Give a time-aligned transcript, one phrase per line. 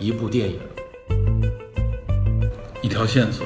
[0.00, 0.60] 一部电影，
[2.82, 3.44] 一条线索，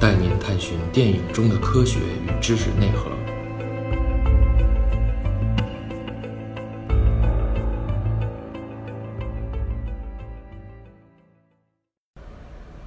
[0.00, 3.08] 带您探寻电影中的科学与知识内核。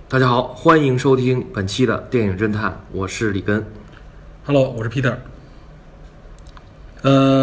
[0.10, 3.66] 大家好，欢迎收听本期的电影侦探，我是李根。
[4.44, 5.16] Hello，我是 Peter。
[7.04, 7.41] 呃，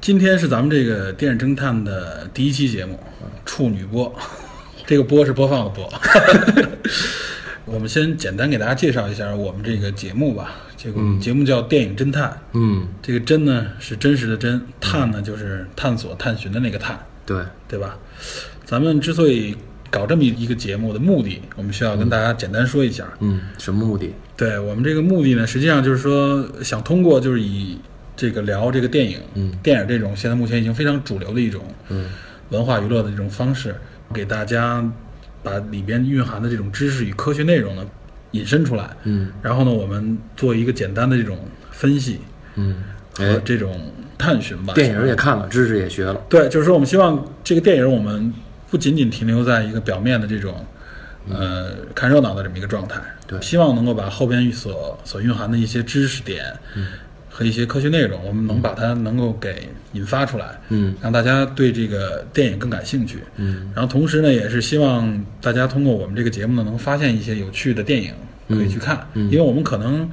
[0.00, 2.98] 今天是咱们这个电影侦探的第一期节目，
[3.44, 4.10] 处女播。
[4.86, 5.92] 这个播是播放的播。
[7.66, 10.56] 我们先简单给大家介绍一下我们这个节目吧。
[10.74, 17.98] 这个节目叫《电影侦探》，嗯，这个“侦”呢是真实的“侦”，探呢就是探索、探寻的那个“探对，”，对吧？
[18.64, 19.54] 咱们之所以
[19.90, 23.04] 搞这么一个节目的目的，我们需要跟大家简单说一下。
[23.20, 24.14] 嗯，什么目的？
[24.34, 27.78] 对我们这个目的呢，实际上就是说，想通过就是以
[28.20, 32.10] 这个聊这个电影，嗯，电影这种现在目前已经非常主流的一种嗯。
[32.50, 33.74] 文化娱乐的这种方式，
[34.12, 34.84] 给大家
[35.42, 37.86] 把里边蕴含的这种知识与科学内容呢
[38.32, 39.32] 引申出来，嗯。
[39.40, 41.38] 然后呢，我们做一个简单的这种
[41.70, 42.20] 分析
[42.56, 42.82] 嗯，
[43.14, 44.74] 和哎，这种探寻吧。
[44.74, 46.20] 电影也看了，知识也学了。
[46.28, 48.34] 对，就是说我们希望这个电影我们
[48.70, 50.66] 不仅仅停留在一个表面的这种，
[51.30, 53.40] 呃，看热闹的这么一个状态，嗯对。
[53.40, 56.44] 希望能够把后边所所蕴含的一些知识点
[56.74, 56.88] 嗯
[57.40, 60.94] 和一些科学内容，我们能把它能够给引发出来，嗯。
[61.00, 63.20] 让大家对这个电影更感兴趣。
[63.36, 63.72] 嗯。
[63.74, 68.12] 然后同时呢，也是希望大家通过我们这个节目呢，能发现一些有趣的电影
[68.46, 69.24] 可以去看，嗯。
[69.30, 70.06] 因为我们可能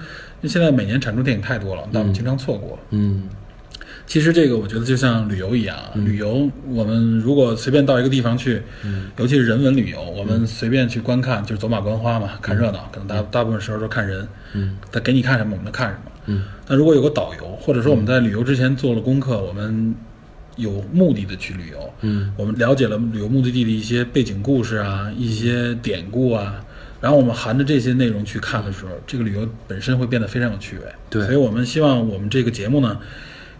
[0.43, 2.79] 现在每年产出电影太多了，但我们经常错过。
[2.91, 3.27] 嗯。
[4.05, 8.61] 其实这个我觉得就像旅游一样，啊旅游我们如果随便到一个地方去，
[9.17, 16.11] 尤其是人文旅游，我们随便去观看，就是走马观花嘛，看热闹，可能大大部分时候都看人，嗯，他给你看什么我们就看什么。
[16.27, 16.43] 嗯。
[16.67, 19.95] 那如果有个导游，或者说我们在旅游之前做了功课，我们
[20.55, 22.31] 有目的的去旅游，嗯。
[22.37, 26.63] 我们了解了旅游目的地的一些背景故事啊，一些典故啊，
[27.01, 30.83] 然后我们含着这些内容去看的时候，这个旅游本身会变得非常有趣味。
[31.09, 31.23] 对。
[31.23, 32.97] 所以我们希望我们这个节目呢，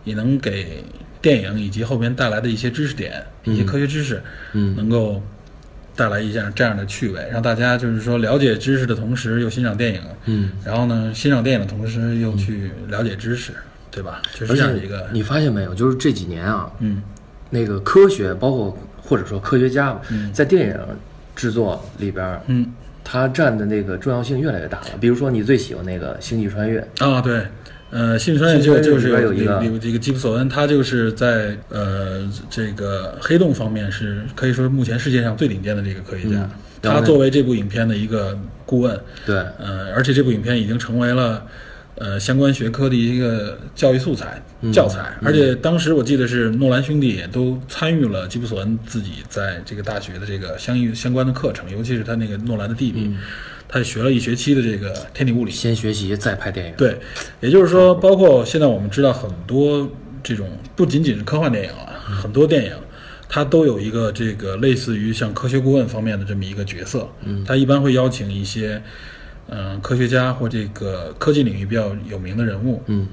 [0.04, 0.84] 也能给
[1.22, 4.22] 电影以及后边带来的一些知识点、一些科学知识，
[4.54, 4.76] 嗯。
[4.76, 5.22] 能够
[5.98, 13.52] 带来一下这样的趣味，让大家就是说了解知识的同时又欣赏电影，嗯，然后呢欣赏电影的同时又去了解知识，
[13.90, 14.22] 对吧？
[14.34, 17.02] 就是这样一个，你发现没有，就是这几年啊，嗯
[17.50, 20.78] 那个科学，包括或者说科学家吧，在电影
[21.36, 22.72] 制作里边，嗯
[23.04, 24.88] 他占的那个重要性越来越大了。
[25.02, 27.46] 比如说你最喜欢那个《星际穿越》，啊对。
[27.90, 36.50] 呃，星际穿越就就是有一个有这个基普索恩，他就是在呃这个黑洞方面是可以说是目前世界上最顶尖的这个科学家。
[36.80, 41.44] 他作为这部影片的一个顾问，对，呃，而且这部影片已经成为了
[41.96, 45.18] 呃相关学科的一个教育素材、教材。
[45.24, 53.12] 而且当时我记得是诺兰兄弟也都参与了基普索恩自己在这个大学的这个相应相关的课程，尤其是他那个诺兰的弟弟，
[53.68, 55.52] 他学了一学期的这个天体物理。
[55.52, 56.74] 先学习再拍电影。
[56.78, 56.98] 对，
[57.42, 59.90] 也就是说，包括现在我们知道很多
[60.24, 62.72] 这种不仅仅是科幻电影了，很多电影
[63.30, 67.10] 它都有一个这个类似于像科学顾问方面的这么一个角色。
[67.24, 68.82] 嗯，他一般会邀请一些
[69.50, 73.08] 嗯、科学家或这个科技领域比较有名的人物，嗯，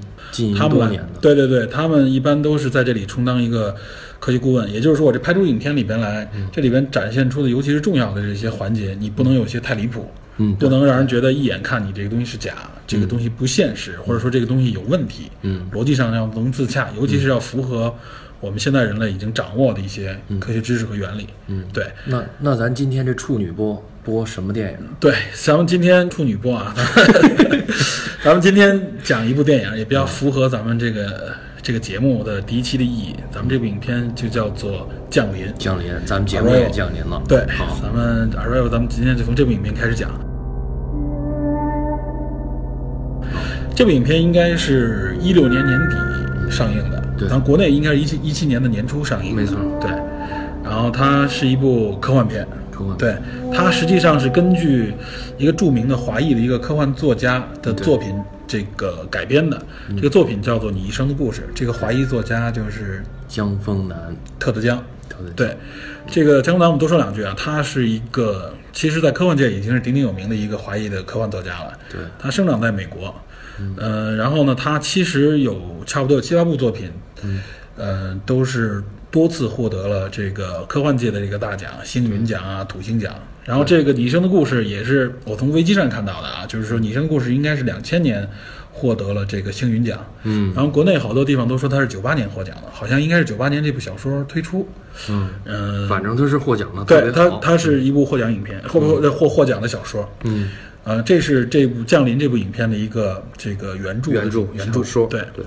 [0.57, 3.73] 他们来的，对对对，他们一般都是在这里充当一个
[4.19, 4.69] 科技顾问。
[4.69, 10.11] 也就是说，我这拍出影片里边来，嗯这里边展现出的尤其是重要的这些环节，你不能有些太离谱。
[10.37, 12.53] 嗯不能让人觉得一眼看你这个东西是假，
[12.85, 17.93] 这个东西不现实，或者说这个东西有问题，嗯，逻辑上要能自洽，尤其是要符合
[18.39, 21.87] 我们现在人类已经掌握的一些科学知识和原理，嗯，对。
[22.05, 24.77] 那那咱今天这处女播播什么电影？
[24.99, 26.71] 对，咱们今天处女播啊，
[28.23, 31.33] 咱们今天讲一部电影，也比较符合咱们这个
[31.63, 34.71] 这个节目的第一期的意义，咱们这部影片就叫做
[35.09, 35.47] 《降临》。
[35.57, 37.19] 降临，咱们节目也降临了。
[37.27, 40.11] 对，好，咱们 Arrival，咱们今天就从这部影片开始讲。
[43.75, 49.89] 这部影片应该是一六年年底上映的，对咱国内应该是一七一七年的年初上映的，没错对。
[50.63, 53.15] 然后它是一部科幻片，科幻对，
[53.53, 54.93] 它实际上是根据
[55.37, 58.13] 一个著名的华裔的一个科幻作家的作品
[58.45, 59.57] 这个改编的。
[59.89, 64.83] 嗯这个作品叫做《你一生的故事》，这个华裔作家就是江峰南，特德·江。
[65.33, 65.55] 对，
[66.11, 71.71] 这个江南我们多说两句啊，他是一个，其实，在科幻界已经是鼎鼎有名的一个华裔的科幻作家了。
[71.89, 73.15] 对他生长在美国，
[73.77, 76.91] 呃，然后呢，他其实有差不多有七八部作品，
[77.23, 77.41] 嗯，
[77.77, 78.83] 呃，都是
[79.15, 83.15] 多次获得了这个科幻界的这个大奖，星云奖啊、土星奖。
[83.45, 88.27] 然后这个《你一生的故事》也是我从维基上看到的啊，就是说《你一生的故事》应该是两千年
[88.73, 90.05] 获得了这个星云奖。
[90.23, 94.67] 嗯然后国内好多地方都说他是九八年获奖的，好像应该是九八年这部小说推出。
[95.09, 100.05] 嗯，嗯、反正他是获奖了，特对它它是一部获奖影片，获获获获奖的小说。
[100.25, 100.49] 嗯
[100.83, 105.21] 呃，这是这部《降临》这部影片的一个这个原著原著原著小说对。
[105.33, 105.43] 对，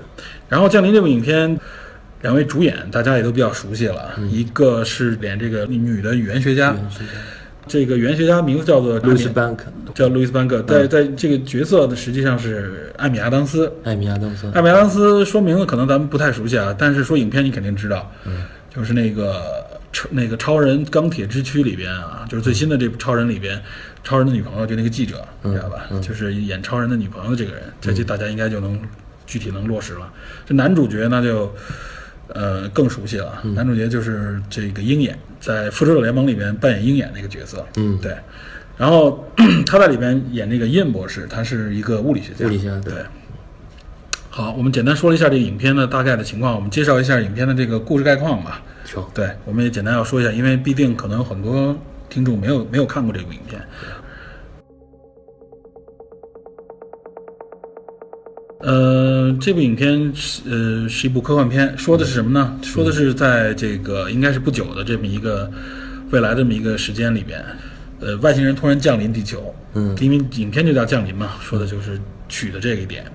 [0.49, 1.57] 然后《降临》这部影片，
[2.21, 4.29] 两位主演大家也都比较熟悉了，嗯。
[4.29, 6.75] 一个是演这个女的语言学家，
[7.67, 13.71] 这个语言学家名字叫做路易斯班克，叫路易斯班克，在嗯在这个角色的实际上是艾米亚当斯。
[13.83, 18.43] 艾米亚当斯，艾米亚当斯说名字可能咱们不太熟悉啊，但是说影片你肯定知道，嗯。
[18.69, 19.41] 就是那个
[19.91, 23.59] 超那个超人钢铁之躯里边啊，就是最新的这部超人里边，
[24.03, 25.87] 超人的女朋友就那个记者，你知道吧？
[26.01, 28.79] 就是演超人的女朋友的这个人，这这大家应该就能
[29.25, 30.07] 具体能落实了。
[30.45, 31.51] 这男主角那就
[32.33, 38.15] 呃更熟悉了，男主角就是这个鹰眼，在复仇者联盟里边扮演鹰眼那个角色，嗯对。
[38.77, 39.27] 然后
[39.65, 43.03] 他在里边演那个印博士，他是一个物理学家，物理学家对对。
[44.29, 48.61] 好，我们简单说了一下这个影片的大概的情况，我们介绍一下影片的这个故事概况吧。
[48.85, 51.77] 行，对，我们也简单要说一下，因为必定可能有很多
[52.09, 53.61] 听众没有没有看过这部影片。
[58.59, 62.59] 呃，这部影片是呃是一部科幻片，说的是什么呢？
[62.61, 65.49] 说的是在这个应该是不久的这么一个
[66.11, 67.41] 未来的这么一个时间里边，
[68.01, 71.97] 呃，外星人突然降临地球，嗯因为影片就叫降临嘛，说的就是
[72.27, 73.05] 取的这个一点。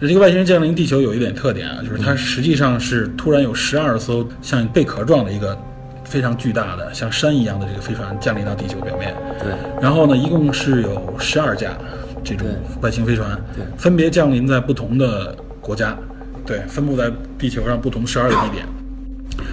[0.00, 5.58] 这个外星人降临地球有一点特点啊，就是它实际上是突然有十二艘像贝壳状的一个
[6.04, 9.50] 非常巨大的像山一样的这个飞船降临到地球表面，对，
[9.82, 11.76] 然后呢，一共是有十二架
[12.22, 12.46] 这种
[12.80, 15.96] 外星飞船，对分别降临在不同的国家，
[16.46, 18.66] 对，分布在地球上不同十二个地点。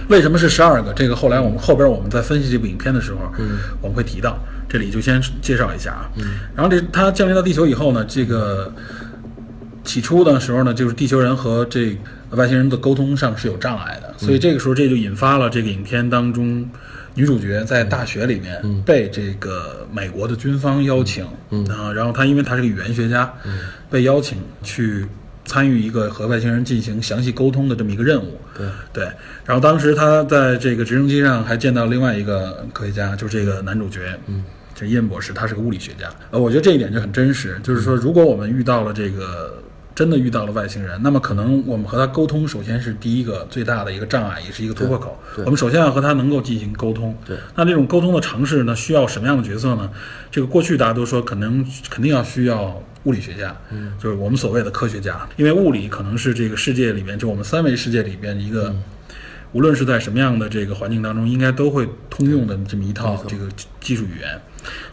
[0.08, 0.92] 为什么是十二个？
[0.92, 4.38] 这个后来我们后边我们在分析这部影片的时候，嗯，我们会提到，
[4.68, 6.10] 这里就先介绍一下啊。
[6.16, 8.72] 嗯，然后这它降临到地球以后呢，这个
[9.84, 11.96] 起初的时候呢，就是地球人和这
[12.30, 16.68] 外星人的沟通上是有障碍的，所以这个时候这就引发了这个影片当中
[17.14, 21.24] 女主角在大学里面被这个美国的军方邀请，
[21.68, 23.32] 啊，然后她因为她是个语言学家，
[23.90, 25.04] 被邀请去
[25.44, 28.38] 参与一个和外星人进行详细沟通的这么一个任务。
[28.56, 28.66] 对。
[28.92, 29.04] 对，
[29.44, 34.44] 然后当时他在这个直升机上还见到另外一个科学家，就是这个男主角，嗯，
[34.74, 36.08] 这伊恩博士，他是个物理学家。
[36.30, 39.60] 呃，我觉得这一点就很真实，就是说，如果我们遇到了这个
[40.00, 45.20] 真的遇到了外星人，那么可能我们和他沟通，首先是第一个最大的一个障碍，也是一个突破口。
[45.44, 47.14] 我们首先要和他能够进行沟通。
[47.26, 49.90] 对，那这种沟通的尝试呢，需要什么样的角色呢？
[50.30, 58.74] 这个过去大家都说，可能肯定要需要物理学家，嗯，就是我们所谓的科学家，因为物理可能是这个世界里面，就我们三维世界里边一个，
[59.52, 64.30] 无论是在什么样的这个环境当中，应该都会通用的这么一套这个技技术语言。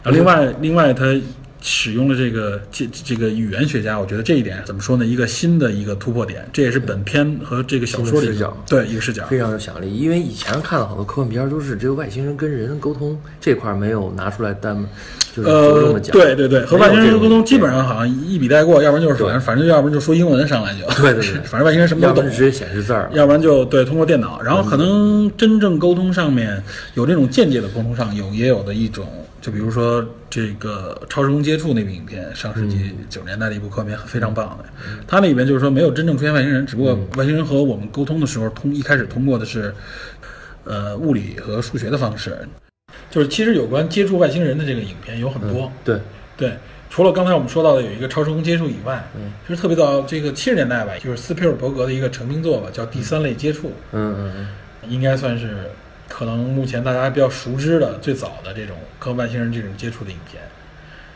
[0.02, 1.18] 然后另外，另外它
[1.60, 5.04] 使用了这个这这个语言学家，我觉得这一点怎么说呢？
[5.04, 8.28] 一个新的一个突破点，这也是本片和这个小说里
[8.66, 9.26] 对一个视角。
[9.26, 9.92] 非常有想象力。
[9.92, 14.76] 因为以前看了好多科幻片儿，都是这个外星人跟人沟通这块儿没有拿出来单，
[15.34, 16.12] 就是着重呃的，讲。
[16.12, 23.10] 对对对，和外星人沟通基本上好像一笔带过，要不然就是反正反正要不然就说英文上来就，对对对 反正外星人什么都懂要不然就，直接显示字儿。
[23.12, 26.62] 要不然就对通过电脑，然后可能真正沟通上面
[26.94, 29.06] 有这种间接的沟通上有也有的一种，
[29.40, 34.64] 就比如说这个《超时空接触》那部影片，上世纪九十年代的一部科幻片，非常棒的。
[35.06, 39.74] 它那里边就是说没有真正出现外星人，只不过外星人和我们沟通的时候，通一开始通过的是
[40.64, 42.36] 呃物理和数学的方式。
[43.10, 45.98] 就是其实有关接触外星人的这个影片有很多，对，
[46.36, 46.52] 对，
[46.90, 54.48] 除了刚才我们说到的有一个超时空接触以外，嗯，其实特别到这个七十年代吧，就是斯皮尔伯格的一个成名作吧，叫《第三类接触嗯嗯嗯，》，
[54.92, 55.70] 应该算是
[56.18, 60.42] 可能目前大家比较熟知的最早的这种和外星人这种接触的影片。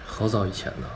[0.06, 0.86] 好早以前呢。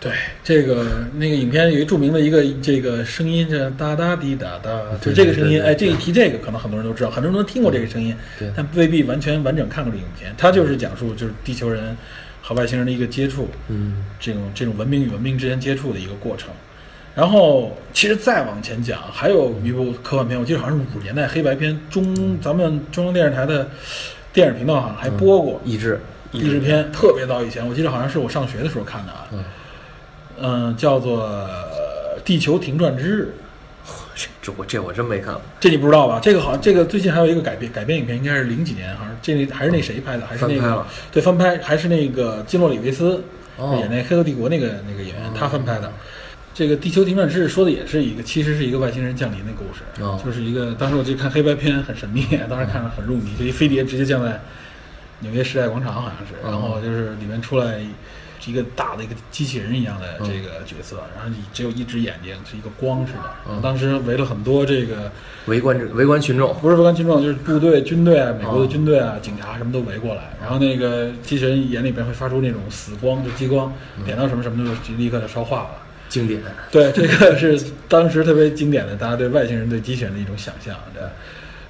[0.00, 0.10] 对，
[0.42, 10.34] 这个那个影片有一著名的一个这个声音是哒哒滴哒哒，就这个声音，哎，这一提这个，可能很多人都知道，很多人都听过这个声音，对但未必完全完整看过这个影片。
[10.38, 11.94] 它就是讲述就是地球人
[12.40, 16.48] 和外星人的一个接触，嗯这种这种文明与文明之间接触的一个过程。
[17.14, 23.68] 然后，其实再往前讲，还有一部科幻片，我记得好像是五十年代黑白片，中咱们中央电视台的
[24.32, 26.00] 电影频道好像还播过益智，
[26.32, 29.26] 译制片，特别早以前，我记得好像是我上学的时候看的啊。
[29.32, 29.44] 嗯
[30.44, 31.28] 嗯，叫做
[32.24, 33.34] 《地球停转之日》，
[34.40, 35.42] 这我这我真没看过。
[35.60, 36.18] 这你不知道吧？
[36.20, 43.22] 这个好像这个最近还有一个改编改编影片，应该是零几年，好像这还是那谁拍的，还是那个对翻拍，还是那个基诺里维斯、
[43.58, 45.92] 哦演那《黑客帝国》那个那个演员，他翻拍的。
[46.54, 50.20] 这个《地球停转之日》说的也是一个，其实是一个外星人降临的故事，哦。
[50.24, 54.40] 就是一个当时我去看黑白片很神秘， 当时看着很入迷，就一飞碟直接降在
[55.20, 57.80] 纽约时代广场，好像是，然后就是里面出来
[58.44, 63.60] 一个大的一个机器人一样的这个角色，然后你只有一只眼睛，是一个光似的。
[63.62, 65.10] 当时围了很多这个
[65.46, 70.34] 围观者、围观群众，不是围观群众，就是部队、军队啊，美国的军队啊、警察什么都围过来。
[70.40, 73.72] 然后那个机器人眼里边会发出那种死光，就激光，
[74.04, 75.70] 点到什么什么就立刻就烧化了。
[76.12, 76.40] 经典。
[76.70, 80.76] 对，这个是当时特别经典的，大家对外星人、对机器人的一种想象。
[80.92, 81.02] 对。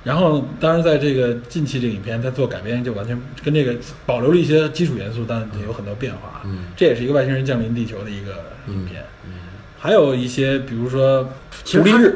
[0.02, 3.72] 然后，当然，在这个近期这个影片，它做改编就完全跟这个
[4.04, 6.42] 保留了一些基础元素，但也有很多变化。
[6.44, 9.04] 嗯，这也是一个外星人降临地球的一个影片。
[9.24, 9.32] 嗯，
[9.78, 11.24] 还有一些，比如说
[11.72, 12.06] 《独立日》，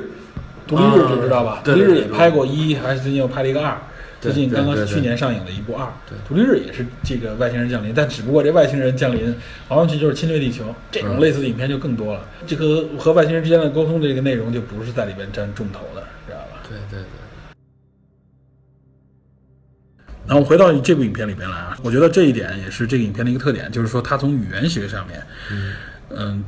[0.68, 1.60] 独立日啊就知道吧？
[1.64, 3.78] 独立日也拍过一，还是最近又拍了一个二。
[4.26, 9.34] 对最近刚刚对对对去年上映的一部二，对独立日也是这个外星人降临，但只不过这外星人降临
[9.68, 12.28] 完完全就是侵略地球，这种嗯类似的影片就更多了。
[12.46, 16.62] 这个和外星人之间的沟通这个内容就不是在里边占重头的，知道吧？
[16.68, 17.08] 对对对。
[20.26, 25.72] 然后回到这部影片里边来啊，我觉得这一点也是这个影片的一个特点，就是说它从语言学上面，嗯，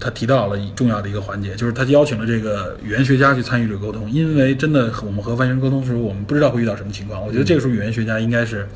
[0.00, 7.24] 他提到了重要的一个环节，就是他邀请了这个语言学家去参与这个沟通，因为真的我们和外星人沟通的时候，我们不知道会遇到什么情况。
[7.24, 8.66] 我觉得这个时候语言学家应该是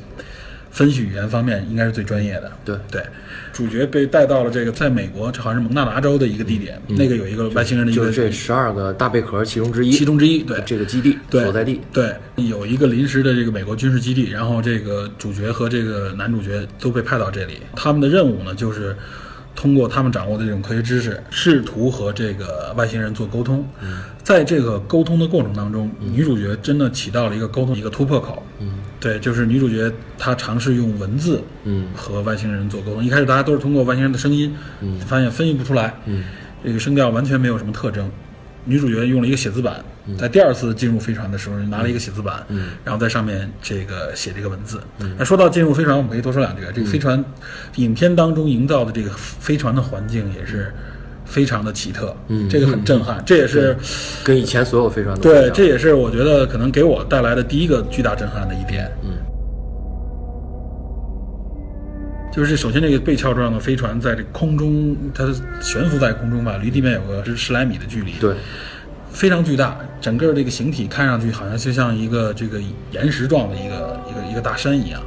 [0.71, 2.51] 分析语言方面应该是最专业的。
[2.65, 3.01] 对对，
[3.51, 11.79] 主角被带到了这个在美国，这好像是蒙大拿州的一个地点，那个有一个外星人的一个就是这十二个大贝壳其中之一，其中之一，对，这个基地对所在地。
[11.91, 18.95] 对，有一个临时的这个美国军事基地，然后这个主角和这个男主角都被派到这里，他们的任务呢就是
[19.55, 23.67] 通过他们掌握的这种科学知识，试图和这个外星人做沟通。
[24.23, 28.41] 在这个沟通的过程当中，女主角真的起到了一个沟通一个突破口。
[28.59, 33.03] 嗯，对，就是女主角她尝试用文字，嗯和外星人做沟通。
[33.03, 36.23] 一开始大家都是通过外星人的声音，嗯发现分析不出来，嗯
[36.63, 38.09] 这个声调完全没有什么特征。
[38.65, 39.83] 女主角用了一个写字板，
[40.17, 44.81] 在第二次进入飞船的时候拿了一个写字板，嗯然后在上面这个写这个文字。
[45.17, 46.61] 那说到进入飞船，我们可以多说两句。
[46.73, 47.23] 这个飞船，
[47.75, 50.73] 影片当中营造的这个飞船的环境也是
[51.25, 53.21] 非常的奇特，嗯这个很震撼。
[53.25, 53.75] 这也是
[54.23, 58.91] 跟以前所有飞船都对，这也是我觉得可能给我带来的第一个巨大震撼的一点。
[59.03, 59.17] 嗯，
[62.35, 65.23] 就是首先这个背壳状的飞船在这空中，它
[65.61, 68.33] 悬浮在空中吧，离地面有个十十来米的距离，对，
[69.11, 69.77] 非常巨大。
[70.01, 72.59] 整个这个形体看上去好像就像一个这个
[72.91, 74.99] 岩石状的一个一个一个大山一样。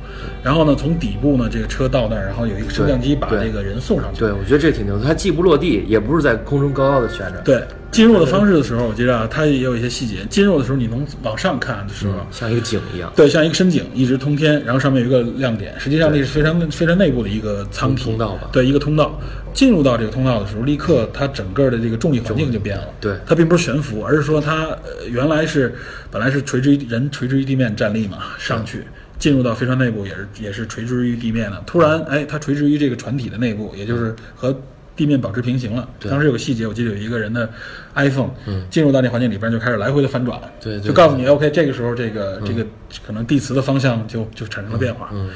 [0.47, 4.21] 然后呢，从底部呢，这个车到那儿，然后有一个升降机把对这个人送上去。
[4.21, 5.05] 对，我觉得这挺牛的。
[5.05, 10.19] 它既不落地，也不是在空中高高的悬着，对，进入的方式的时候，我记得啊，它也有一些细节。
[10.31, 13.13] 进入的时候，你能往上看的时候，像一个井一样。
[13.17, 15.75] 对，像一个深井，一直通天，然后上面有一个亮点。
[15.81, 19.21] 实际上那是非常非常内部的一个舱体通道吧对，一个通道。
[19.53, 22.85] 进入到这个通道的时候，立刻它整个的这个重力环境就变了。
[23.01, 25.75] 对它并不是悬浮，而是说它呃原来是
[26.09, 28.85] 本来是垂直于人垂直于地面站立嘛，上去。
[29.19, 34.55] 进入到飞船内部也是也是垂直于地面的，突然哎，它垂直于这个船体的内部，也就是和
[34.95, 35.89] 地面保持平行了。
[36.09, 37.49] 当时有个细节，我记得有一个人的
[37.95, 38.31] iPhone，
[38.71, 40.41] 进入到那环境里边就开始来回的翻转，
[40.81, 42.65] 就告诉你 OK，这个时候这个、这个
[43.07, 45.11] 可能地磁的方向就就产生了变化。
[45.13, 45.31] 嗯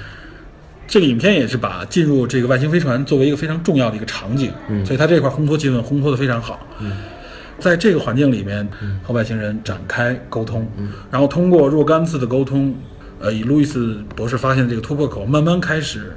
[0.92, 6.66] 这个影片也是把进入这个外星飞船作为一个非常重要的一个场景，嗯所以它这块烘托气氛烘托的非常好。
[7.60, 8.68] 在这个环境里面
[9.04, 10.66] 和外星人展开沟通，
[11.08, 12.74] 然后通过若干次的沟通，
[13.20, 16.16] 呃，以路易斯博士发现的这个突破口，慢慢开始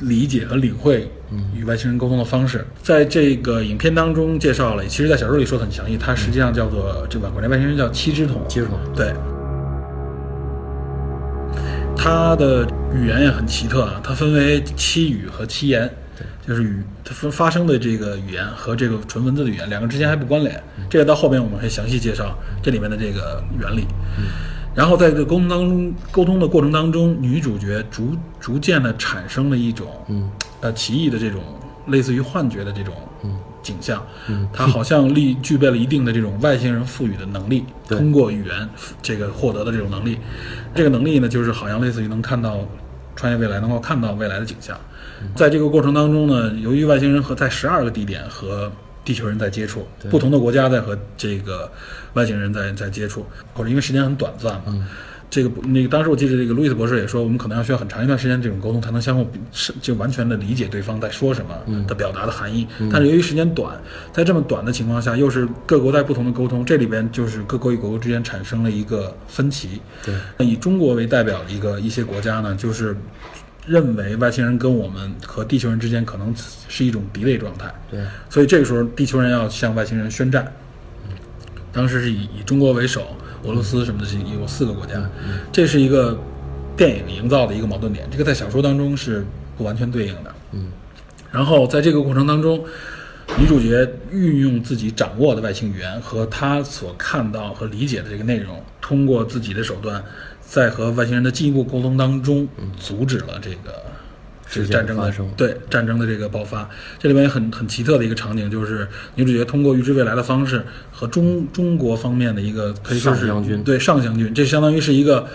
[0.00, 1.10] 理解和领会
[1.52, 2.64] 与外星人沟通的方式。
[2.82, 9.12] 在这个影片当中介绍了，其实在小说里说的很详细，它实际上叫做这个管这外星人叫七只桶，七只桶对。
[11.96, 15.90] 它的语言也很奇特啊，它分为七语和七言，
[16.46, 20.62] 就是语它分发生的这个语言和这个纯文字的语言两个之间还不关联。
[20.88, 23.84] 这个到后面我们会详细介绍这里面的这个原理。
[24.76, 30.30] 然后在这个沟通当中，沟通的过程当中，女主角逐逐渐的产生了一种嗯。
[30.60, 31.42] 呃奇异的这种
[31.86, 34.48] 类似于幻觉的这种嗯景象，嗯。
[34.52, 38.68] 她好像立具备了一定的这种外星人赋予的能力，通过语言
[39.02, 40.18] 这个获得的这种能力，
[40.74, 42.58] 这个能力呢，就是好像类似于能看到
[43.14, 44.78] 穿越未来，能够看到未来的景象。
[45.34, 48.70] 在这个过程当中呢，由于外星人和在十二个地点和
[49.06, 51.70] 地球人在接触，不同的国家在和这个
[52.12, 54.86] 外星人在在接触，或者因为时间很短暂嘛。
[55.28, 62.64] 这个那个，当时我记得这个路易斯博士也说，我们可能要需要很长一段时间这种沟通，才能相互是就完全的理解对方在说什么的表达的含义。
[62.92, 63.76] 但是由于时间短，
[64.12, 69.80] 在这么短的情况下，又是各国在不同的沟通，这里边就是各国与国之间产生了一个分歧。
[70.04, 70.14] 对，
[70.46, 72.96] 以中国为代表的一个一些国家呢，就是
[73.66, 76.34] 认为外星人跟我们和地球人之间可能
[76.68, 77.72] 是一种敌对状态。
[77.90, 80.52] 对，所以这个时候地球人要向外星人宣战。
[81.72, 84.94] 当时是以以中国为首，俄罗斯什么的是有四个国家，
[85.52, 86.18] 这是一个
[86.74, 89.26] 电影营造的一个矛盾点，这个在小说当中是
[89.58, 90.34] 不完全对应的。
[90.52, 90.68] 嗯，
[91.30, 92.64] 然后在这个过程当中，
[93.38, 100.02] 女主角运用自己掌握的外星语言和她所看到和理解的这个内容，通过自己的手段，
[100.46, 102.48] 在和外星人的进一步沟通当中，
[102.78, 103.82] 阻止了这个。
[104.48, 108.86] 这个战争的对战争的这个爆发，这里面很很奇特的一个场景，就是
[109.16, 113.60] 女主角通过预知未来的方式和中中国方面的一个可以说是军。
[113.64, 115.26] 对上将军，这相当于是一个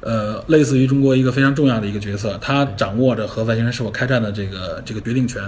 [0.00, 5.40] 呃类似于中国一个非常重要的一个角色，他掌握着和外星人是否开战的这个这个决定权，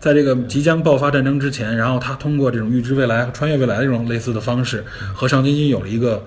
[0.00, 6.24] 在这个即将爆发战争之前，然后他通过这种预知未来和穿越未来的这种类似的方式，和上将军有了一个。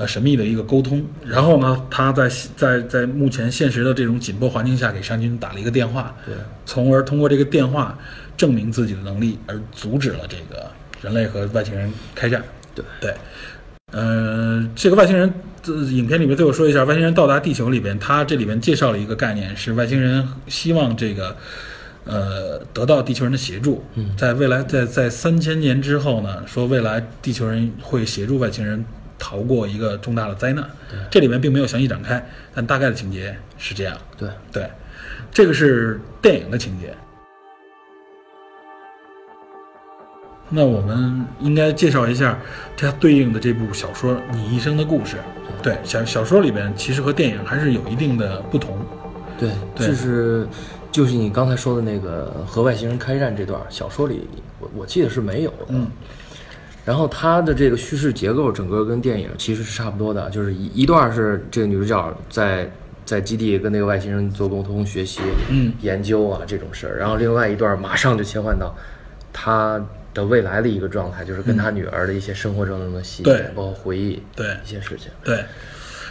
[0.00, 2.26] 呃，神秘的一个沟通，然后呢，他在
[2.56, 7.98] 在在目前现实的这种紧迫环境下，给山君打了一个电话，对，从而通过这个电话
[8.34, 10.70] 证明自己的能力，而阻止了这个
[11.02, 12.42] 人类和外星人开战。
[12.74, 13.14] 对对，
[13.92, 15.30] 呃，这个外星人，
[15.62, 21.36] 这影片里面对我说一下，外星人到达地球里边，他这里边介绍了一个概念，是外星人希望这个。
[22.06, 23.84] 呃，得到地球人的协助，
[24.16, 28.82] 在未来，在在三千年之后呢，说未来地球人会协助外星人
[29.20, 30.68] 逃过一个重大的灾难。
[31.10, 33.96] 这里面并没有详细展开，但大概的情节是这样。
[34.16, 34.68] 对，对，
[35.30, 36.92] 这个是电影的情节。
[40.48, 42.36] 那我们应该介绍一下
[42.76, 45.16] 它对应的这部小说《你一生的故事》。
[45.62, 48.76] 对，小小说里边其实和电影还是有一定的不同。
[49.38, 50.48] 对，对就是
[50.90, 54.26] 就是你刚才说的那个和外星人开战这段，小说里
[54.58, 55.66] 我我记得是没有的。
[55.68, 55.88] 嗯。
[56.84, 62.70] 然后它的这个叙事结构，整个跟电影其实是差不多的，就是一一段是这个女主角在
[63.04, 65.20] 在基地跟那个外星人做沟通、学习、
[65.50, 65.72] 嗯。
[65.80, 68.74] 研究啊这种事儿，然后另外一段马上就切换到
[69.32, 69.84] 她
[70.14, 73.40] 的未来的一个状态，就是跟她女儿的一些生活中的细节，对。
[73.54, 74.46] 包括回忆对。
[74.64, 75.10] 一些事情。
[75.22, 75.44] 对，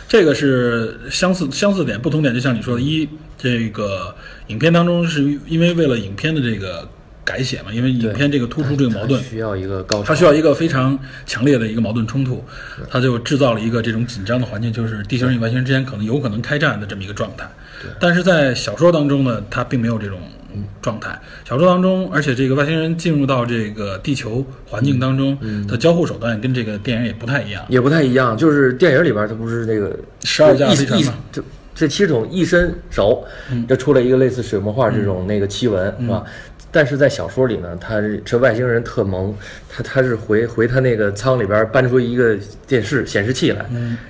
[0.08, 4.14] 这个是相似相似点，不同点就像你说的，一这个
[4.48, 6.88] 影片当中是因为为了影片的这个
[7.30, 12.44] 改写嘛，因为影片这个突出这个矛盾它，需要一个高潮，它需要一个非常强烈的一个矛盾冲突，
[12.90, 17.48] 它就制造了一个这种紧张的环境，就是地球人与外星人之间可能有可能开战的这么一个状态。
[18.00, 20.20] 但是在小说当中呢，它并没有这种
[20.82, 21.18] 状态。
[21.48, 25.38] 小说当中，而且这个外星人进入到这个地球环境当中
[25.68, 27.63] 的交互手段跟这个电影也不太一样。
[27.70, 31.44] 也不太一样，就是电影里边它不是那个十二架飞船嘛这
[31.76, 33.24] 这七种一伸手，
[33.65, 36.26] 就出来一个类似水墨画这种那个漆纹，是吧？
[36.71, 39.36] 但是在小说里呢，他是这外星人特萌，
[39.69, 43.65] 他他是回回他那个舱里边搬出一个电视显示器来，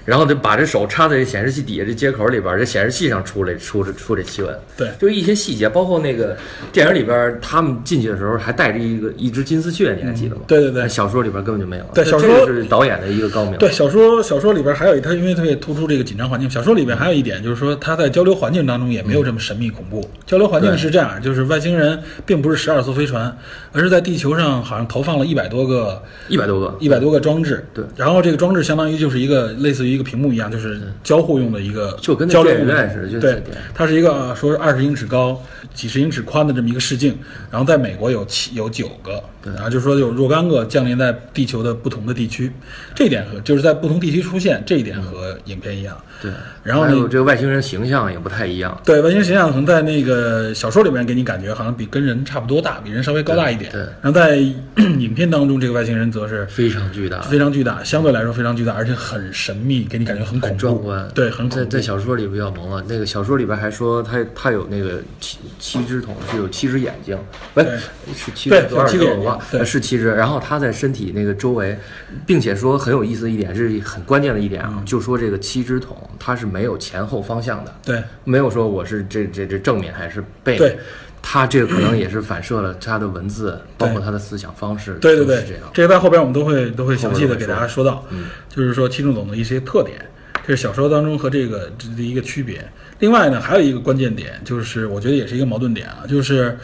[0.05, 6.37] 然后就把这手插在这显示器底下这接口里边，这显示器上出来出这出这奇闻，对就一些细节，包括那个
[6.71, 10.41] 电影里边他们进去的时候还带着一个一只金丝雀，你还记得吗？
[10.47, 11.85] 对对对小说里边根本就没有。
[11.93, 13.57] 对小说这个是导演的一个高明。
[13.57, 16.49] 对小说，小说里边还有一他，因为特别突出这个紧张环境。
[16.49, 20.07] 小说里边还有一点就是说，他在交流环境当中也没有这么神秘恐怖。
[20.25, 23.35] 交流环境是这样，就是外星人并不是十二艘飞船，
[23.71, 27.65] 而是在地球上好像投放了一百多个一百多个，一百多个装置。
[27.73, 35.41] 对然后这个装置相当于就是一个类似于一个屏幕一样，就是交互用的一个就跟那交流电似的就是对，它是一个说是二十英尺高、
[35.73, 37.17] 几十英尺宽的这么一个视镜，
[37.51, 42.51] 然后在美国有七有九个，然后就说有若干个降临在地球的不同的地区，
[42.93, 45.97] 这一点和就是在不同地区出现，这一点和影片一样。
[46.21, 46.29] 对，
[46.63, 48.77] 然后，还有这个外星人形象也不太一样。
[48.83, 53.71] 对外星形象可能在那个小说里面给你感觉好像比跟人差不多大，比人稍微高大一点。
[53.71, 54.35] 对对然后在
[54.99, 61.07] 影片当中，这个外星人则是非常巨大，非常巨大，相对来说非常巨大，而且很神秘，给你感觉很恐怖，壮观。
[61.15, 61.71] 对，很恐在怖。
[61.71, 62.83] 在小说里比较萌了。
[62.89, 67.17] 那个小说里边还说他他有那个七七只桶是有七只眼睛，
[67.53, 67.77] 不是
[68.13, 69.28] 是七对只多少有七个眼睛
[69.65, 70.07] 是七只。
[70.07, 71.77] 然后他在身体那个周围，
[72.25, 80.59] 并且说很有意思的一点是很关键的一点啊，就说这个七只桶它是没有前后方向的，对没有说我是这这这正面还是背面。
[80.59, 80.79] 对，
[81.21, 85.63] 他这个可能也是反射了他的文字，包括他的思想方式，对对对这样，。
[85.73, 88.05] 这个在后边我们都会都会详细的给大家说到，
[88.49, 89.99] 就是说七重总的一些特点，
[90.47, 92.65] 这是小说当中和这个这的一个区别。
[92.99, 96.57] 另外呢，还有一个关键点，就是我觉得也是一个矛盾点啊，就是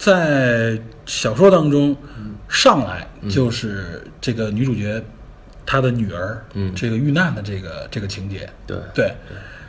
[0.00, 1.94] 在小说当中
[2.48, 5.02] 上来就是这个女主角
[5.66, 6.72] 她的女儿，嗯。
[6.74, 8.78] 这个遇难的这个这个情节，对。
[8.94, 9.14] 对，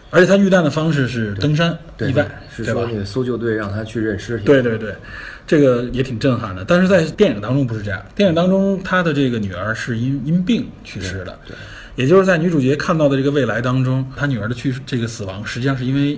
[0.09, 2.89] 而且她遇难的方式是登山对意外，是对吧说？
[2.89, 4.95] 那个搜救队让她去认尸体，对对对，
[5.45, 6.63] 这个也挺震撼的。
[6.63, 11.53] 但是在电影当中不是这样，电影当中她的这个女儿是因因病去世的，对，
[11.97, 16.17] 也就是在女主角看到的这个未来当中，她女儿的去这个死亡实际上是因为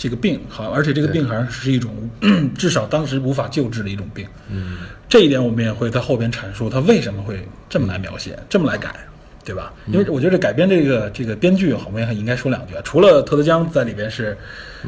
[0.00, 1.94] 这个病，好，而且这个病好像是一种
[2.56, 4.26] 至少当时无法救治的一种病。
[4.50, 8.94] 嗯，这一点我们也会在后边阐述他为什么会这么来描写，这么来改。
[9.42, 9.72] 对吧？
[9.86, 12.80] 因为我觉得改编这个这个编剧，我们也应该说两句啊。
[12.84, 14.36] 除了特德·江在里边是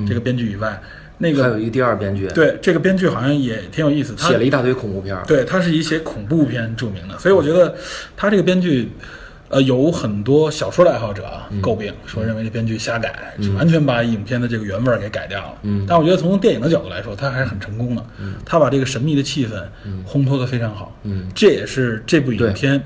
[0.07, 0.81] 这个编剧以外，
[1.18, 5.25] 那个还有一个第二编剧，对这个编剧好像也挺有意思，他写了一大堆恐怖片儿。
[5.27, 7.75] 对，他是以写恐怖片著名的，所以我觉得
[8.14, 8.90] 他这个编剧，
[9.53, 15.59] 呃，有很多小说的爱好者啊诟病，说认为这编剧瞎改，完全把影片的这个原味儿给改掉了。
[15.62, 18.03] 嗯但我觉得从电影的角度来说，他还是很成功的。
[18.47, 19.62] 他把这个神秘的气氛
[20.09, 20.97] 烘托得非常好。
[21.03, 22.83] 嗯，这也是这部影片。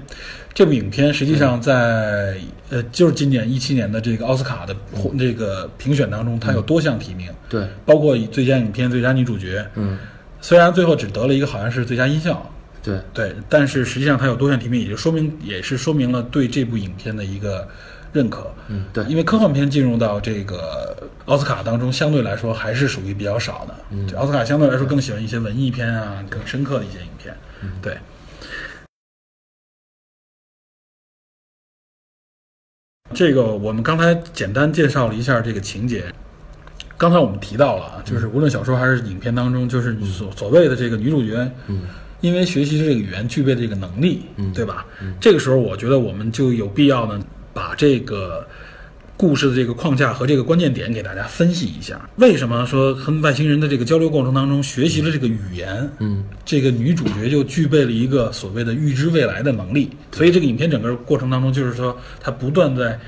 [0.52, 2.34] 这部影片实际上在
[2.70, 4.74] 呃，就是今年一七年的这个奥斯卡的
[5.16, 9.64] 这个评选当中，它有多项提名，对，包括最佳影片、最佳女主角。
[9.74, 9.98] 嗯，
[10.40, 12.50] 虽然最后只得了一个好像是最佳音效，
[12.86, 17.68] 对，对，但是实际上它有多项提名，也就说明也是说明了对这部影片的一个
[18.12, 18.54] 认可。
[18.68, 23.74] 嗯，对，因为科幻片进入到这个奥斯卡当中，相对来说还是属于比较少的。
[23.90, 27.36] 嗯，奥斯卡相对来说更喜欢一些文艺片啊，更深刻的一些影片。
[27.62, 27.98] 嗯对。
[33.14, 36.12] 这个我们刚才简单介绍了一下这个情节。
[36.98, 41.82] 刚才我们提到了啊，就是无论小说还是影片当中，就是所所谓的这个女主角，嗯，
[42.20, 44.86] 因为学习这个语言具备的这个能力，嗯对吧？
[45.20, 47.20] 这个时候，我觉得我们就有必要呢，
[47.52, 48.46] 把这个
[49.16, 52.08] 故事的这个框架和这个关键点给大家分析一下。
[52.16, 55.90] 为什么说和外星人的这个交流过程当中学习了这个语言？
[55.98, 59.90] 嗯，这个女主角就具备了一个所谓的预知未来的能力。
[60.12, 62.98] 所以这个影片整个过程当中，就是说她不断在。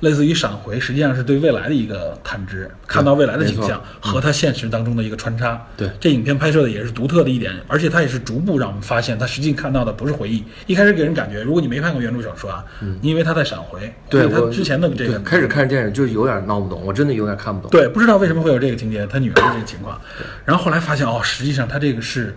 [0.00, 5.60] 类似于闪回，实际上是对未来的一个探知，看到未来的景象和他现实当中的一个穿插。
[5.76, 10.44] 对，这影片拍摄的也是独特的一点，而且他也是逐步让我们发现，他实际看到的不是回忆。
[10.66, 12.64] 一开始给人感觉，如果你没看过原著小说啊，
[13.00, 17.70] 你以为他在闪回，对他之前的这个对开始看电影就有点闹不懂，我真的有点看不懂。
[17.70, 20.00] 对，不知道为什么会有这个情节，他女儿的这个情况，
[20.44, 22.36] 然后后来发现哦，实际上他这个是，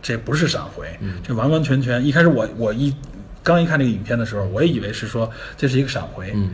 [0.00, 0.86] 这不是闪回，
[1.22, 2.02] 这完完全全。
[2.04, 2.94] 一开始我我一
[3.42, 6.50] 刚一看这个影片的时候，我也以为是说这是一个闪回，嗯，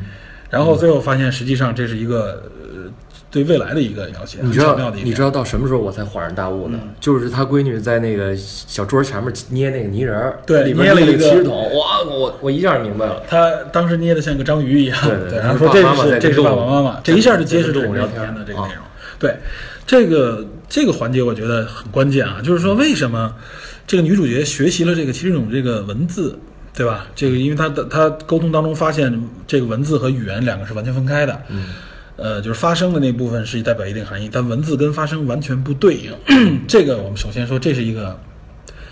[0.50, 2.90] 然后最后发现实际上这是一个呃
[3.30, 4.90] 对未来的一个描写，你知道。
[4.94, 6.78] 你知道到什么时候我才恍然大悟呢？
[6.98, 13.22] 就是他闺女在那个小桌前面捏那个泥人儿，对里面捏了一个那汽水桶，哇，我我一下明白了。
[13.28, 18.82] 他当时捏的像个章鱼一样，对对然后说这爸爸妈妈这是爸爸妈妈，这一下就揭示在这个跟动物聊天的这个啊内容。
[19.18, 19.36] 对，
[19.86, 23.34] 这个这个环节我觉得很关键啊，就是说为什么
[23.86, 26.38] 这个女主角学习了这个七十种这个文字，
[26.78, 27.08] 对吧？
[27.16, 29.12] 这个因为他的他沟通当中发现
[29.48, 31.64] 这个文字和语言两个是完全分开的，嗯。
[32.14, 36.12] 呃，就是发声的那部分是代表一定含义，但文字跟发声完全不对应。
[36.66, 38.18] 这个我们首先说，这是一个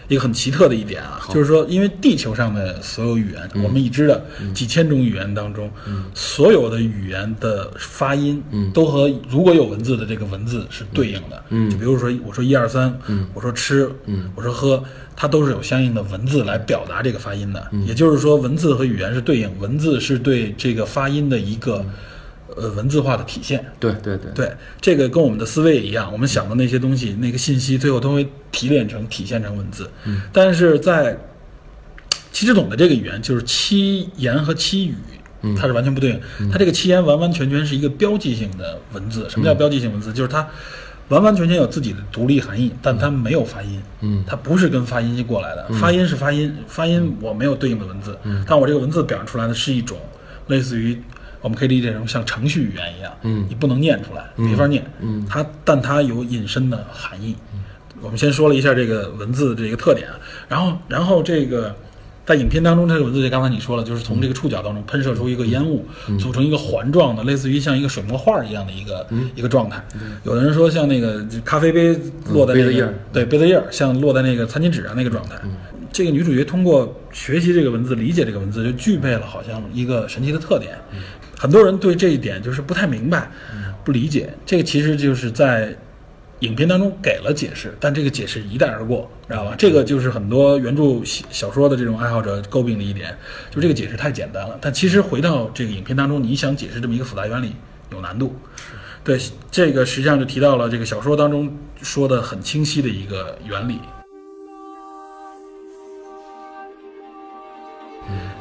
[0.09, 5.71] 一个很奇特的一点啊，就是说，因为地球上的所有语言，我们已知的几千种语言当中，
[6.15, 8.43] 所有的语言的发音，
[8.73, 11.43] 都和如果有文字的这个文字是对应的。
[11.49, 11.71] 嗯。
[11.71, 12.97] 就比如说我说一二三，
[13.35, 13.91] 我说吃，
[14.35, 14.83] 我说喝，
[15.17, 17.71] 它都是有相应的文字来表达这个发音的。
[17.87, 21.85] 也就是说，文字和语言是对应，文字是对这个发音的一个
[22.57, 23.65] 呃文字化的体现。
[23.79, 29.89] 对对对，对，这个跟我们的思维也一样，我们想的那些东西，那个信息，最后都会提炼成、体现成文字。
[30.05, 31.17] 嗯，但是在
[32.33, 34.95] 七只桶的这个语言，就是七言和七语，
[35.57, 36.51] 它是完全不对应。
[36.51, 39.29] 它这个七言完完全全是一个标记性的文字。
[39.31, 40.13] 什么叫标记性文字？
[40.13, 40.47] 就是它
[41.09, 43.81] 完完全全有自己的独立含义，但它没有发音。
[44.01, 49.99] 嗯它不是跟发音过来的，发音是发音，发音我没有对应的文字，但我这个文字表现出来的是一种
[50.49, 51.01] 类似于。
[51.47, 57.37] 我们可以理解成像程序语言一样，嗯你不能念出来，没法念，嗯它但它有引申的含义。
[58.03, 61.73] 我们先说了一下这个文字的这个特点啊，然后然后这个
[62.27, 69.81] 在影片当中，这个文字就刚才你说了，就是从这个触角当中喷射出一个烟雾，嗯组成一个环状的，类似于像一个水墨画一样的一个、嗯一个状态。
[70.25, 71.97] 有的人说像那个咖啡杯
[72.31, 75.37] 落在那个、杯子印儿对杯子印儿，像落在那个餐巾纸上那个状态。
[75.93, 80.77] 这个女主角通过学习这个文字，理解这个文字，就具备了好像一个神奇的特点。
[81.39, 83.31] 很多人对这一点就是不太明白，
[83.85, 84.33] 不理解。
[84.45, 85.77] 这个其实就是在
[86.41, 89.55] 影片当中给了解释，但这个解释一带而过，知道吧？
[89.57, 93.17] 这个就是很多原著小小说的这种爱好者诟病的一点，
[93.51, 94.59] 就这个解释太简单了。
[94.61, 97.55] 但其实回到这个影片当中，你想解释这么一个复杂原理
[97.91, 98.35] 有难度。
[99.03, 99.19] 对，
[99.51, 103.79] 这个实际上就提到了这个小说当中说的很清晰的一个原理，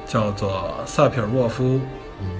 [0.06, 1.80] 叫做萨皮尔沃夫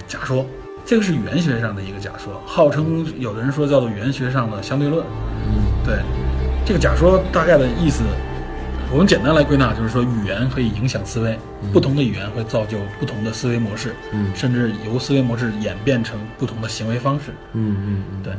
[0.06, 0.46] 假说。
[0.88, 5.04] 这个是语言学上的一个假说，号称有的人说叫做语言学上的相对论。
[5.04, 5.98] 嗯对，
[6.64, 8.04] 这个假说大概的意思，
[8.92, 11.36] 我们简单来归纳，就是说语言可以影响思维，
[11.72, 17.32] 不同的语言会造就不同的思维模式，嗯甚至由思维模式演变成不同的行为方式。
[17.54, 18.32] 嗯嗯嗯对，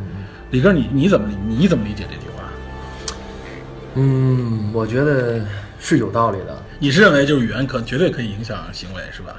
[0.52, 2.44] 李哥，你你怎么理你怎么理解这句话？
[3.96, 5.42] 嗯，我觉得
[5.82, 9.36] 是有道理的，你是认为就是语言可绝对可以影响行为，是吧？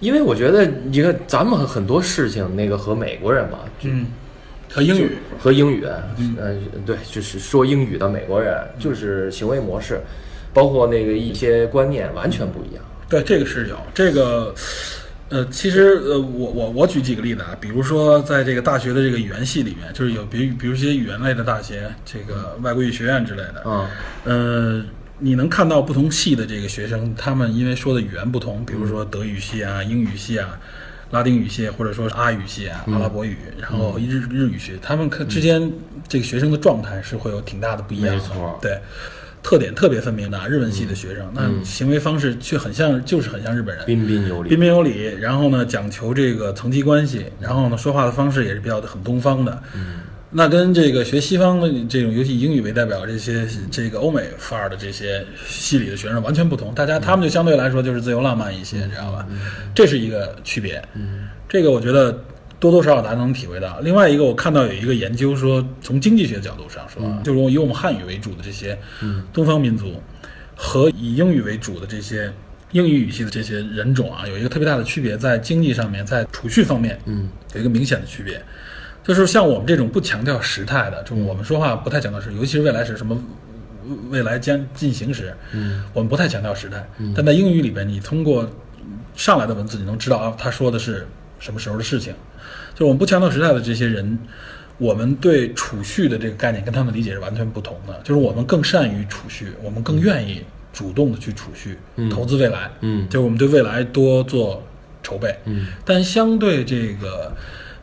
[0.00, 4.06] 因为我觉得你看咱们很多事情，那个和美国人嘛，嗯，
[4.70, 5.12] 和英语。
[5.38, 5.84] 和英语，
[6.18, 6.36] 嗯，
[6.84, 10.00] 对，就是说英语的美国人，就是行为模式，
[10.52, 12.82] 包括那个一些观念完全不一样。
[13.08, 14.54] 对，这个是有这个，
[15.28, 23.86] 呃，其实呃，我我我举几个例子啊，比如说在这个大学的这个语言系里面，就是有比如比如一些语言类的大学，这个外国语学院之类的，嗯，
[24.24, 24.84] 呃，
[25.18, 30.58] 你能看到不同系的这个学生，他们因为说的语言不同，比如说德语系啊、英语系啊、
[31.10, 35.72] 拉丁语系，或者说是阿语系啊、阿拉伯语，然后日日语系，他们可之间
[36.06, 38.58] 这个学生的状态是会有挺大的不一样的，没错。
[38.60, 38.78] 对。
[39.42, 44.48] 特点特别分明的啊日文系的学生，那行为方式却很像，就是很像日本人，彬彬有礼。
[44.48, 49.62] 彬彬有礼，然后呢讲求这个层级关系，然后呢说话的方式也是比较的很东方的。
[49.72, 56.74] 嗯，那跟这个学西方的这种，尤其以英语为代表这些这个欧美范儿的这些系里的学生完全不同。
[56.74, 59.26] 大家他们就相对来说就是自由浪漫一些，知道吧？
[59.74, 60.82] 这是一个区别。
[60.94, 62.12] 嗯，这个我觉得
[62.58, 63.78] 多多少少大家能体会到。
[63.80, 68.76] 另外一个，我看到有一个研究说，从经济学角度上说啊，就是以我们汉语为主的这些
[69.32, 70.02] 东方民族
[70.56, 72.32] 和以英语为主的这些
[72.72, 78.42] 英语语系的这些人种啊，有一个特别大的区别，在经济上面，在储蓄方面，嗯，有一个明显的区别。
[79.06, 83.16] 就是像我们这种不强调时态的，就是我们说话不太强调时，尤其是未来时什么
[84.10, 86.84] 未来将进行时，嗯，我们不太强调时态。
[87.14, 88.50] 但在英语里边，你通过
[89.14, 91.06] 上来的文字，你能知道啊，他说的是
[91.38, 92.12] 什么时候的事情。
[92.74, 94.18] 就是我们不强调时态的这些人，
[94.76, 97.98] 我们对储蓄的这个概念跟他们理解是完全不同的。
[98.02, 100.42] 就是我们更善于储蓄，我们更愿意
[100.72, 101.78] 主动的去储蓄，
[102.10, 102.70] 投资未来。
[102.80, 104.62] 嗯就是我们对未来多做
[105.02, 105.34] 筹备。
[105.44, 107.32] 嗯，但相对这个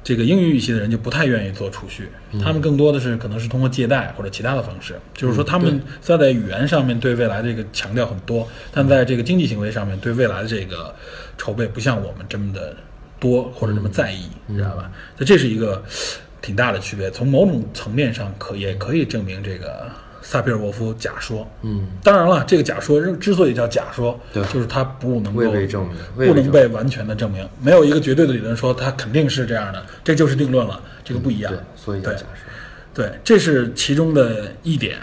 [0.04, 2.10] 这个英语语系的人就不太愿意做储蓄，
[2.44, 5.00] 他们更多的是可能是通过借贷或者其他的方式。
[5.14, 10.94] 就是说，他们在在语言上面对未来这个强调很多，但在这个经济行为上面对未来的这个
[11.38, 12.76] 筹备不像我们这么的
[13.18, 14.92] 多或者这么在意，你知道吧？
[15.16, 15.82] 所以这是一个
[16.42, 17.10] 挺大的区别。
[17.10, 19.90] 从某种层面上可也可以证明这个
[20.24, 21.48] 萨皮尔沃夫假说。
[21.62, 31.54] 嗯，当然了，这个假说之所以叫假说，对就是它不能够被证明不能被完全的证明，没有一个绝对的理论说它肯定是这样的，这就是定论了，这个不一样。
[31.54, 32.50] 对，所以叫对假说。
[32.96, 34.98] 对，这是其中的一点。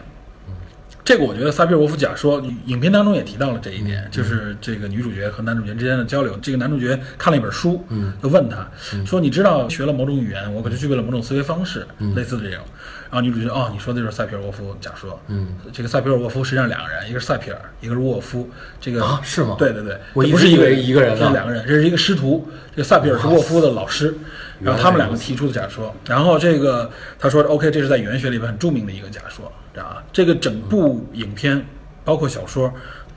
[1.11, 6.39] 这个我觉得萨皮尔沃夫假说，影片当中也提到了这一点，就是这个女主角和男主角之间的交流。
[6.41, 8.71] 这个男主角看了一本书，嗯，就问他
[9.05, 12.65] 说：“你知道学了某种语言，我可就具备了某种思维方式，类似的这种。”
[13.11, 15.21] 然后女主角哦，你说的就是塞皮尔沃夫假说。
[15.27, 18.49] 嗯，这个塞皮尔沃夫实际上两个人，一个是塞皮尔，一个是沃夫。
[18.81, 22.49] 这个啊是吗对对对，我不是一个一个人是两个人，这是一个师徒。
[22.71, 24.15] 这个塞皮尔是沃夫的老师，
[24.61, 25.95] 然后他们两个提出的假说。
[26.07, 30.05] 然后这个他说 OK，这是在语言学里边很著名的一个假说，知道吧？
[30.13, 31.65] 这个整部影片
[32.05, 32.73] 包括小说。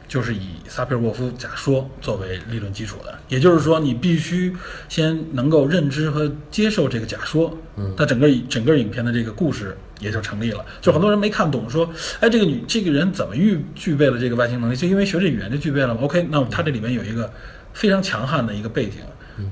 [0.06, 4.56] 就是以萨皮尔沃夫假说作为理论基础的，也就是说，你必须
[4.88, 10.64] 先能够认知和接受这个假说，嗯，它整个整个影片的这个故事也就成立了。
[10.82, 14.76] 就很多人没看懂，说，哎，这个女这个人怎么预具备了这个外星能力？
[14.76, 17.32] 就因为学这语言就具备了吗？OK，那它这里面有一个
[17.74, 18.98] 非常强悍的一个背景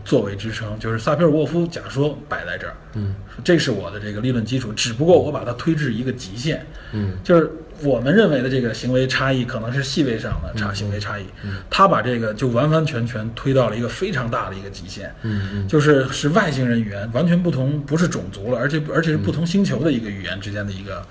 [0.05, 11.25] 作为支撑，就是萨皮尔沃夫假说摆在这儿，嗯，这是我的这个理论基础，只不过我把它推至一个极限，嗯，就是我们认为的这个行为差异可能是细微上的差行为差异，
[11.69, 21.05] 他把这个就完完全全推到了一个非常大的一个极限，嗯嗯就是是外星人语言完全不同，不是种族了，而且而且是不同星球的一个语言之间的一个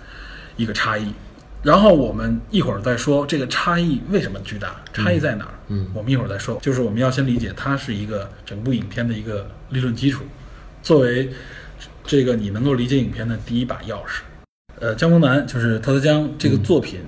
[0.57, 1.13] 一个差异。
[1.63, 5.53] 然后我们一会儿再说这个差异为什么巨大，差异在哪儿？
[5.71, 6.59] 嗯我们一会儿再说。
[6.61, 10.25] 就是我们要先理解它是一个整部影片的一个理论基础，
[10.83, 11.31] 作为
[12.05, 14.21] 这个你能够理解影片的第一把钥匙。
[14.81, 17.01] 呃，江峰南就是特德江这个作品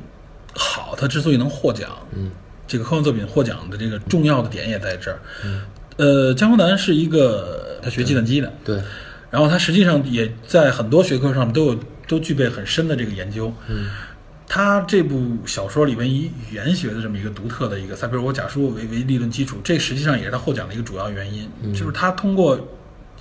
[0.55, 2.31] 好，他之所以能获奖，嗯，
[2.67, 5.19] 这个科幻作品获奖的这个重要的点也在这儿。
[5.97, 8.83] 呃，江峰南是一个他学计算机的，对，
[9.31, 13.53] 然后他实际上也在很多学科上面都有都具备很深的这个研究。
[13.69, 13.89] 嗯，
[14.55, 22.61] 他这部小说里面以语言学的这么一个独特的一个塞皮尔沃假说为为理论基础，这实际上也是他获奖的一个主要原因，就是他通过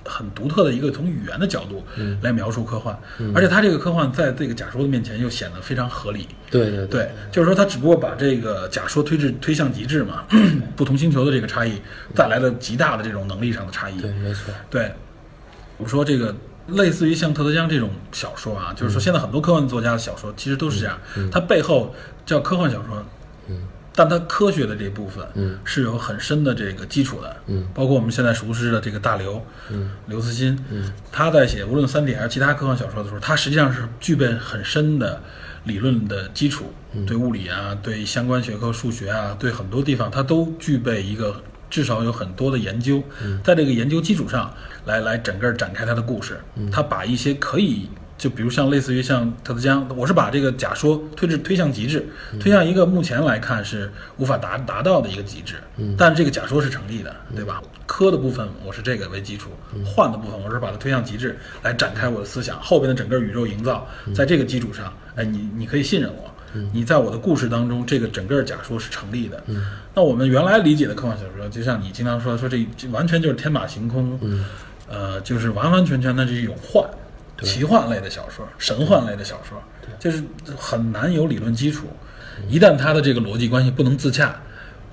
[0.03, 1.85] 很独特的一个从语言的角度
[2.19, 2.93] 来描述科幻，
[3.33, 6.27] 而且他这个科幻在这个假说的面前又显得非常合理。
[6.49, 10.25] 对对对，就是说他只不过把这个假说推至推向极致嘛，
[10.75, 11.81] 不同星球的这个差异
[12.13, 14.01] 带来的极大的这种能力上的差异。
[14.01, 14.53] 对，没错。
[14.69, 14.91] 对，
[15.77, 16.35] 我说这个
[16.67, 20.97] 类似于像特德江这种小说啊，就是说现在很多科幻作家的小说其实都是这样，
[21.31, 21.93] 它背后
[22.25, 23.03] 叫科幻小说，
[23.49, 23.57] 嗯，
[23.93, 35.21] 但它科学的这部分，嗯，是有很深的这个基础的，嗯，包括我们现在熟知的这个大刘，嗯，刘慈欣，嗯，他在写无论《三体》还是其他科幻小说的时候，他实际上是具备很深的
[35.65, 36.73] 理论的基础，
[37.05, 41.41] 对物理啊，对相关学科、数学啊，对很多地方，他都具备一个
[41.71, 43.01] 至少有很多的研究，
[43.43, 44.53] 在这个研究基础上
[44.85, 46.39] 来来整个展开他的故事。
[46.71, 47.89] 他把一些可以。
[48.21, 52.05] 就比如像类似于像特德江，我是把这个假说推至推向极致，
[52.39, 55.55] 推向一个目前来看是无法达达到的一个极致。
[55.77, 57.59] 嗯，但这个假说是成立的，对吧？
[57.87, 59.49] 科的部分我是这个为基础，
[59.83, 62.61] 幻的部分我是把它推向极致来展开我的思想。
[62.61, 66.31] 后边的整个宇宙营造，在这个基础上，哎，你你可以信任我，
[66.73, 69.43] 你在我的故事当中，这个整个假说是成立的。
[69.47, 74.45] 嗯，那我们原来理解的科幻小说，就像你经常说说这这完全就是天马行空，嗯，
[74.89, 76.83] 呃，就是完完全全的这一种幻。
[77.43, 79.59] 奇幻类的小说，神幻类的小说，
[79.97, 80.23] 就是
[80.55, 81.87] 很难有理论基础。
[82.47, 84.39] 一旦它的这个逻辑关系不能自洽，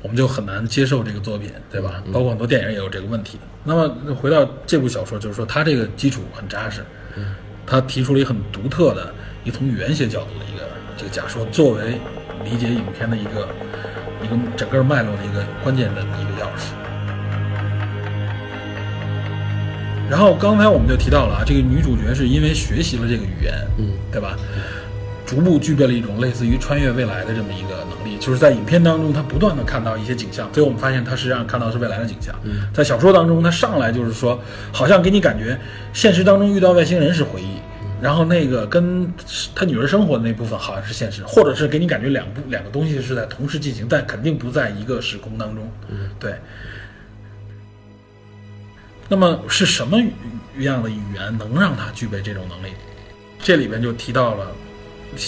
[0.01, 2.03] 我们就很难接受这个作品，对吧？
[2.11, 3.39] 包括很多电影也有这个问题。
[3.65, 6.83] 那么回到这部小说，就是说它这个基础很扎实，
[7.67, 9.13] 它提出了一个很独特的，
[9.45, 10.58] 一从语言学角度的一个
[10.99, 12.01] 这个假说，作为
[12.45, 13.49] 理解影片的一个
[14.21, 16.75] 一个整个脉络的一个关键的一个钥匙。
[20.11, 24.37] 然后刚才我们就提到了啊，这个女主角是因为学习了这个语言，嗯，对吧？
[25.25, 32.35] 逐步具备了一种类似于穿越未来的这么一个能力，就是在影片当中，她不断的看到一些景象，最后我们发现她实际上看到的是未来的景象。
[32.43, 34.41] 嗯在小说当中，她上来就是说，
[34.73, 35.57] 好像给你感觉
[35.93, 37.59] 现实当中遇到外星人是回忆，
[38.01, 39.13] 然后那个跟
[39.55, 45.69] 他女儿生活的那部分好像是现实，或者是给你感觉两部两个东西是在同时进行，但肯定不在一个时空当中。
[45.89, 46.35] 嗯，对。
[49.09, 49.99] 那么是什么
[50.59, 52.75] 样的语言能让他具备这种能力？
[53.41, 54.53] 这里边就提到了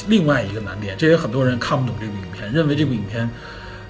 [0.07, 3.29] 另外一个难点，这也很多人看不懂这部影片，认为这部影片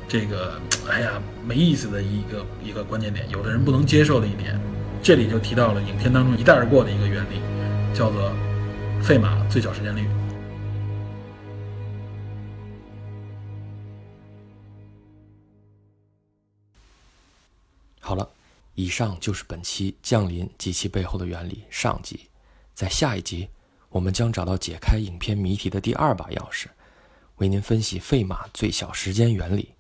[0.07, 4.61] 这个哎呀没意思的一个一个关键点，有的人不能接受的一点，
[5.03, 7.41] 这里就提到了影片当中一带而过的一个原理，
[7.93, 8.31] 叫做
[9.03, 10.07] 费马最小时间率。
[18.01, 18.29] 好了。
[18.77, 22.19] 以上就是本期降临及其背后的原理上集，
[22.73, 23.47] 在下一集，
[23.91, 26.65] 我们将找到解开影片谜题的第二把钥匙，
[27.37, 29.75] 为您分析费马最小时间原理，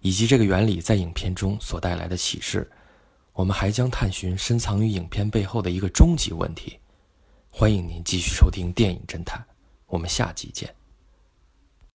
[0.00, 2.70] 以及这个原理在影片中所带来的启示。
[3.34, 6.78] 我们还将探寻深藏于影片背后的一个终极问题。
[7.58, 9.44] 欢迎您继续收听电影侦探，
[9.88, 10.72] 我们下集见。